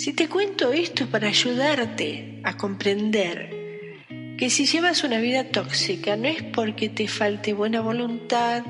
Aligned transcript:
Si 0.00 0.14
te 0.14 0.30
cuento 0.30 0.72
esto 0.72 1.08
para 1.08 1.28
ayudarte 1.28 2.40
a 2.42 2.56
comprender 2.56 3.50
que 4.38 4.48
si 4.48 4.64
llevas 4.64 5.04
una 5.04 5.18
vida 5.18 5.44
tóxica 5.50 6.16
no 6.16 6.26
es 6.26 6.42
porque 6.42 6.88
te 6.88 7.06
falte 7.06 7.52
buena 7.52 7.82
voluntad, 7.82 8.62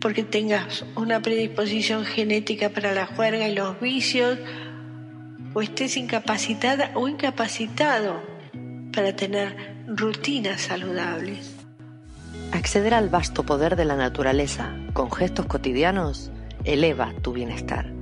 porque 0.00 0.24
tengas 0.24 0.84
una 0.96 1.22
predisposición 1.22 2.04
genética 2.04 2.70
para 2.70 2.92
la 2.92 3.06
juerga 3.06 3.46
y 3.46 3.54
los 3.54 3.80
vicios, 3.80 4.36
o 5.54 5.62
estés 5.62 5.96
incapacitada 5.96 6.90
o 6.94 7.06
incapacitado 7.06 8.20
para 8.92 9.14
tener 9.14 9.54
rutinas 9.86 10.62
saludables. 10.62 11.54
Acceder 12.50 12.94
al 12.94 13.10
vasto 13.10 13.46
poder 13.46 13.76
de 13.76 13.84
la 13.84 13.94
naturaleza 13.94 14.74
con 14.92 15.12
gestos 15.12 15.46
cotidianos 15.46 16.32
eleva 16.64 17.14
tu 17.22 17.32
bienestar. 17.32 17.93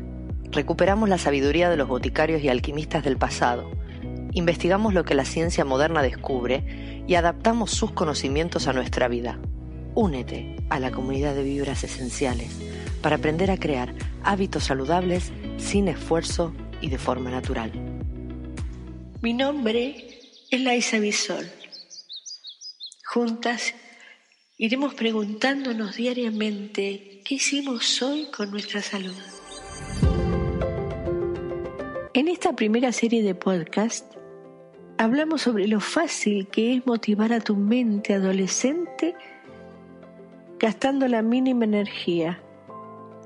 Recuperamos 0.52 1.08
la 1.08 1.16
sabiduría 1.16 1.70
de 1.70 1.78
los 1.78 1.88
boticarios 1.88 2.42
y 2.42 2.50
alquimistas 2.50 3.02
del 3.02 3.16
pasado, 3.16 3.70
investigamos 4.32 4.92
lo 4.92 5.02
que 5.02 5.14
la 5.14 5.24
ciencia 5.24 5.64
moderna 5.64 6.02
descubre 6.02 7.04
y 7.06 7.14
adaptamos 7.14 7.70
sus 7.70 7.92
conocimientos 7.92 8.68
a 8.68 8.74
nuestra 8.74 9.08
vida. 9.08 9.38
Únete 9.94 10.56
a 10.68 10.78
la 10.78 10.90
comunidad 10.90 11.34
de 11.34 11.42
vibras 11.42 11.84
esenciales 11.84 12.50
para 13.00 13.16
aprender 13.16 13.50
a 13.50 13.56
crear 13.56 13.94
hábitos 14.22 14.64
saludables 14.64 15.32
sin 15.56 15.88
esfuerzo 15.88 16.54
y 16.82 16.90
de 16.90 16.98
forma 16.98 17.30
natural. 17.30 17.72
Mi 19.22 19.32
nombre 19.32 20.20
es 20.50 20.60
Laisa 20.60 20.98
Bisol. 20.98 21.46
Juntas 23.06 23.74
iremos 24.58 24.92
preguntándonos 24.94 25.96
diariamente 25.96 27.22
qué 27.24 27.36
hicimos 27.36 28.02
hoy 28.02 28.28
con 28.34 28.50
nuestra 28.50 28.82
salud. 28.82 29.16
En 32.14 32.28
esta 32.28 32.54
primera 32.54 32.92
serie 32.92 33.22
de 33.22 33.34
podcast 33.34 34.04
hablamos 34.98 35.40
sobre 35.40 35.66
lo 35.66 35.80
fácil 35.80 36.46
que 36.48 36.74
es 36.74 36.86
motivar 36.86 37.32
a 37.32 37.40
tu 37.40 37.56
mente 37.56 38.12
adolescente 38.12 39.14
gastando 40.58 41.08
la 41.08 41.22
mínima 41.22 41.64
energía, 41.64 42.38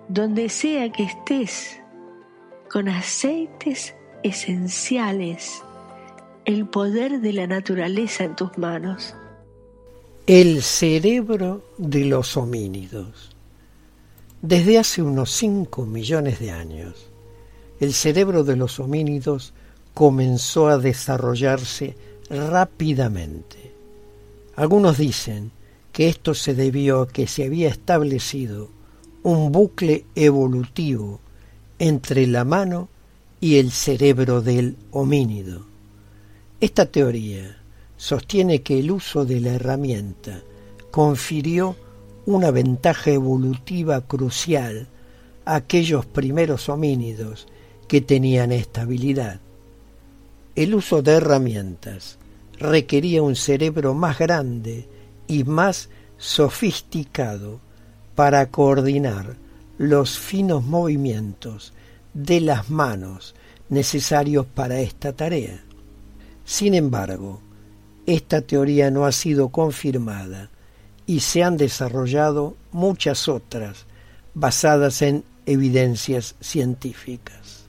donde 0.09 0.49
sea 0.49 0.93
que 0.93 1.03
estés, 1.03 1.81
con 2.71 2.89
aceites 2.89 3.93
esenciales, 4.23 5.65
el 6.45 6.69
poder 6.69 7.21
de 7.21 7.33
la 7.33 7.49
naturaleza 7.49 8.23
en 8.23 8.37
tus 8.37 8.57
manos. 8.57 9.17
El 10.29 10.63
cerebro 10.63 11.65
de 11.77 12.05
los 12.05 12.37
homínidos. 12.37 13.37
Desde 14.43 14.79
hace 14.79 15.03
unos 15.03 15.33
5 15.33 15.87
millones 15.87 16.39
de 16.39 16.53
años, 16.53 17.11
el 17.81 17.93
cerebro 17.93 18.45
de 18.45 18.57
los 18.57 18.81
homínidos 18.81 19.53
comenzó 19.95 20.69
a 20.69 20.79
desarrollarse 20.79 21.97
rápidamente. 22.31 23.73
Algunos 24.57 24.99
dicen 24.99 25.53
que 25.93 26.09
esto 26.09 26.35
se 26.35 26.55
debió 26.55 27.03
a 27.03 27.09
que 27.09 27.27
se 27.27 27.45
había 27.45 27.69
establecido 27.69 28.69
un 29.23 29.53
bucle 29.53 30.05
evolutivo 30.15 31.21
entre 31.79 32.27
la 32.27 32.45
mano 32.45 32.89
y 33.41 33.57
el 33.57 33.71
cerebro 33.71 34.41
del 34.41 34.77
homínido. 34.93 35.67
Esta 36.61 36.87
teoría 36.87 37.59
sostiene 37.97 38.63
que 38.63 38.79
el 38.79 38.91
uso 38.91 39.25
de 39.25 39.41
la 39.41 39.55
herramienta 39.55 40.43
confirió 40.91 41.77
una 42.25 42.51
ventaja 42.51 43.11
evolutiva 43.11 44.01
crucial 44.01 44.89
a 45.45 45.57
aquellos 45.57 46.07
primeros 46.07 46.69
homínidos 46.69 47.47
que 47.89 48.01
tenían 48.01 48.53
estabilidad. 48.53 49.41
El 50.55 50.75
uso 50.75 51.03
de 51.03 51.13
herramientas 51.13 52.19
requería 52.59 53.23
un 53.23 53.37
cerebro 53.37 53.95
más 53.95 54.19
grande 54.19 54.89
y 55.27 55.45
más 55.45 55.89
sofisticado 56.19 57.61
para 58.15 58.51
coordinar 58.51 59.37
los 59.79 60.19
finos 60.19 60.65
movimientos 60.65 61.73
de 62.15 62.41
las 62.41 62.71
manos 62.71 63.35
necesarios 63.69 64.47
para 64.47 64.81
esta 64.81 65.13
tarea. 65.13 65.63
Sin 66.45 66.75
embargo, 66.75 67.41
esta 68.07 68.41
teoría 68.41 68.91
no 68.91 69.05
ha 69.05 69.13
sido 69.13 69.51
confirmada 69.51 70.49
y 71.07 71.21
se 71.21 71.43
han 71.43 71.57
desarrollado 71.57 72.57
muchas 72.73 73.29
otras 73.29 73.85
basadas 74.35 75.03
en 75.03 75.25
evidencias 75.45 76.37
científicas. 76.41 77.66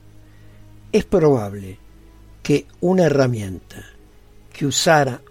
Es 0.91 1.03
probable 1.03 1.77
que 2.41 2.65
una 2.79 3.03
herramienta 3.03 3.83
que 4.53 4.65
usara 4.65 5.21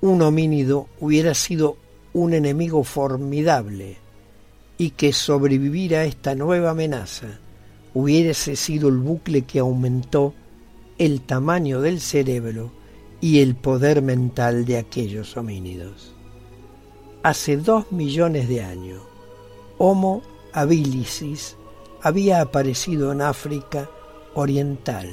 un 0.00 0.22
homínido 0.22 0.88
hubiera 1.00 1.34
sido 1.34 1.76
un 2.12 2.32
enemigo 2.32 2.84
formidable 2.84 3.96
y 4.78 4.90
que 4.90 5.12
sobrevivir 5.12 5.96
a 5.96 6.04
esta 6.04 6.34
nueva 6.36 6.70
amenaza 6.70 7.38
hubiese 7.92 8.54
sido 8.54 8.88
el 8.88 8.98
bucle 8.98 9.42
que 9.42 9.58
aumentó 9.58 10.32
el 10.98 11.22
tamaño 11.22 11.80
del 11.80 12.00
cerebro 12.00 12.70
y 13.20 13.40
el 13.40 13.56
poder 13.56 14.00
mental 14.00 14.64
de 14.64 14.78
aquellos 14.78 15.36
homínidos. 15.36 16.14
Hace 17.24 17.56
dos 17.56 17.90
millones 17.90 18.48
de 18.48 18.62
años, 18.62 19.02
Homo 19.78 20.22
habilis 20.52 21.56
había 22.00 22.40
aparecido 22.40 23.10
en 23.10 23.22
África 23.22 23.90
oriental. 24.34 25.08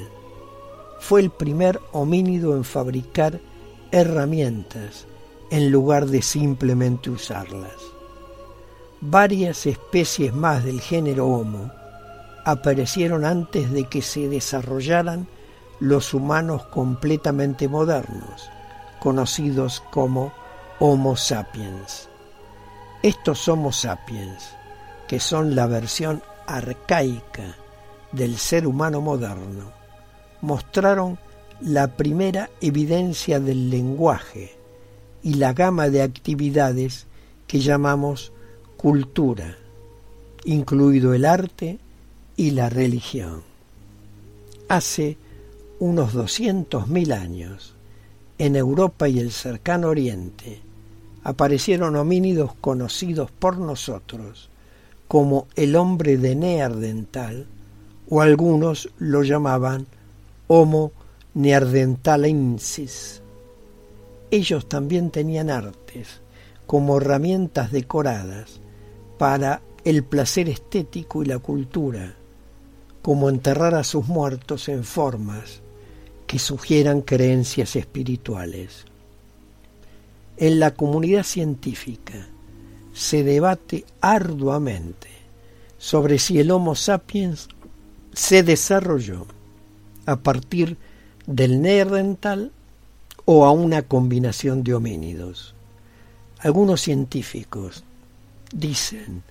Fue 1.00 1.20
el 1.20 1.30
primer 1.30 1.80
homínido 1.92 2.56
en 2.56 2.64
fabricar 2.64 3.40
herramientas 3.90 5.06
en 5.50 5.70
lugar 5.70 6.06
de 6.06 6.22
simplemente 6.22 7.10
usarlas. 7.10 7.76
Varias 9.00 9.66
especies 9.66 10.32
más 10.32 10.64
del 10.64 10.80
género 10.80 11.26
Homo 11.26 11.70
aparecieron 12.44 13.24
antes 13.24 13.70
de 13.70 13.84
que 13.84 14.02
se 14.02 14.28
desarrollaran 14.28 15.26
los 15.80 16.14
humanos 16.14 16.64
completamente 16.66 17.68
modernos, 17.68 18.48
conocidos 19.00 19.82
como 19.90 20.32
Homo 20.78 21.16
sapiens. 21.16 22.08
Estos 23.02 23.48
Homo 23.48 23.72
sapiens, 23.72 24.54
que 25.08 25.18
son 25.18 25.56
la 25.56 25.66
versión 25.66 26.22
arcaica 26.46 27.56
del 28.12 28.36
ser 28.36 28.66
humano 28.66 29.00
moderno 29.00 29.72
mostraron 30.42 31.18
la 31.60 31.96
primera 31.96 32.50
evidencia 32.60 33.40
del 33.40 33.70
lenguaje 33.70 34.52
y 35.22 35.34
la 35.34 35.52
gama 35.52 35.88
de 35.88 36.02
actividades 36.02 37.06
que 37.46 37.60
llamamos 37.60 38.32
cultura, 38.76 39.56
incluido 40.44 41.14
el 41.14 41.24
arte 41.24 41.78
y 42.36 42.50
la 42.50 42.68
religión. 42.68 43.42
Hace 44.68 45.16
unos 45.78 46.14
200.000 46.14 47.12
años, 47.12 47.74
en 48.38 48.56
Europa 48.56 49.08
y 49.08 49.20
el 49.20 49.30
cercano 49.30 49.88
Oriente, 49.88 50.60
aparecieron 51.22 51.94
homínidos 51.94 52.54
conocidos 52.54 53.30
por 53.30 53.58
nosotros 53.58 54.50
como 55.06 55.46
el 55.54 55.76
hombre 55.76 56.16
de 56.16 56.34
Neandertal, 56.34 57.46
o 58.14 58.20
algunos 58.20 58.90
lo 58.98 59.22
llamaban 59.22 59.86
Homo 60.46 60.92
neanderthalensis. 61.32 63.22
Ellos 64.30 64.68
también 64.68 65.10
tenían 65.10 65.48
artes 65.48 66.20
como 66.66 66.98
herramientas 66.98 67.72
decoradas 67.72 68.60
para 69.16 69.62
el 69.86 70.04
placer 70.04 70.50
estético 70.50 71.22
y 71.22 71.26
la 71.26 71.38
cultura, 71.38 72.14
como 73.00 73.30
enterrar 73.30 73.74
a 73.74 73.82
sus 73.82 74.06
muertos 74.08 74.68
en 74.68 74.84
formas 74.84 75.62
que 76.26 76.38
sugieran 76.38 77.00
creencias 77.00 77.76
espirituales. 77.76 78.84
En 80.36 80.60
la 80.60 80.72
comunidad 80.72 81.22
científica, 81.22 82.26
se 82.92 83.24
debate 83.24 83.86
arduamente 84.02 85.08
sobre 85.78 86.18
si 86.18 86.40
el 86.40 86.50
Homo 86.50 86.74
sapiens 86.74 87.48
se 88.12 88.42
desarrolló 88.42 89.26
a 90.06 90.16
partir 90.16 90.76
del 91.26 91.62
neandertal 91.62 92.52
o 93.24 93.44
a 93.44 93.52
una 93.52 93.82
combinación 93.82 94.64
de 94.64 94.74
homínidos. 94.74 95.54
Algunos 96.38 96.80
científicos 96.80 97.84
dicen 98.52 99.22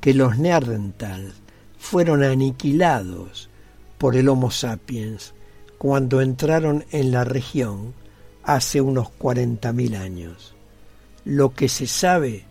que 0.00 0.14
los 0.14 0.38
neandertales 0.38 1.34
fueron 1.78 2.22
aniquilados 2.22 3.50
por 3.98 4.16
el 4.16 4.28
Homo 4.28 4.50
sapiens 4.50 5.34
cuando 5.78 6.22
entraron 6.22 6.84
en 6.90 7.10
la 7.10 7.24
región 7.24 7.92
hace 8.42 8.80
unos 8.80 9.08
40.000 9.18 9.96
años. 9.96 10.54
Lo 11.24 11.54
que 11.54 11.68
se 11.68 11.86
sabe 11.86 12.44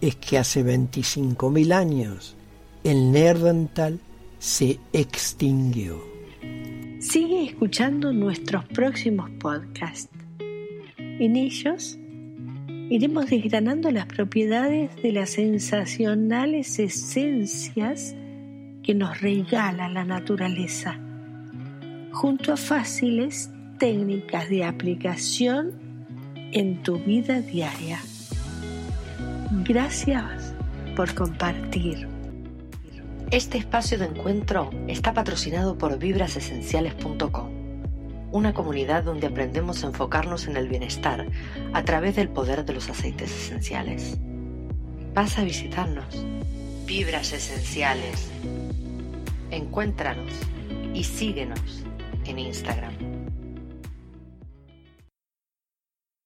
es 0.00 0.16
que 0.16 0.38
hace 0.38 0.64
25.000 0.64 1.72
años 1.72 2.36
el 2.84 3.12
Neandertal 3.12 4.00
se 4.42 4.80
extinguió. 4.92 6.02
Sigue 6.98 7.44
escuchando 7.44 8.12
nuestros 8.12 8.64
próximos 8.64 9.30
podcasts. 9.38 10.10
En 10.98 11.36
ellos 11.36 11.96
iremos 12.90 13.30
desgranando 13.30 13.92
las 13.92 14.06
propiedades 14.06 14.90
de 15.00 15.12
las 15.12 15.30
sensacionales 15.30 16.80
esencias 16.80 18.16
que 18.82 18.96
nos 18.96 19.20
regala 19.20 19.88
la 19.88 20.04
naturaleza, 20.04 20.98
junto 22.10 22.52
a 22.52 22.56
fáciles 22.56 23.48
técnicas 23.78 24.48
de 24.48 24.64
aplicación 24.64 25.70
en 26.50 26.82
tu 26.82 26.98
vida 26.98 27.40
diaria. 27.42 28.00
Gracias 29.64 30.52
por 30.96 31.14
compartir. 31.14 32.11
Este 33.32 33.56
espacio 33.56 33.98
de 33.98 34.04
encuentro 34.04 34.68
está 34.88 35.14
patrocinado 35.14 35.78
por 35.78 35.98
vibrasesenciales.com, 35.98 37.50
una 38.30 38.52
comunidad 38.52 39.04
donde 39.04 39.26
aprendemos 39.26 39.82
a 39.82 39.86
enfocarnos 39.86 40.48
en 40.48 40.58
el 40.58 40.68
bienestar 40.68 41.26
a 41.72 41.82
través 41.82 42.14
del 42.14 42.28
poder 42.28 42.66
de 42.66 42.74
los 42.74 42.90
aceites 42.90 43.30
esenciales. 43.30 44.18
Vas 45.14 45.38
a 45.38 45.44
visitarnos. 45.44 46.26
Vibras 46.84 47.32
Esenciales. 47.32 48.30
Encuéntranos 49.50 50.30
y 50.92 51.02
síguenos 51.04 51.84
en 52.26 52.38
Instagram. 52.38 53.11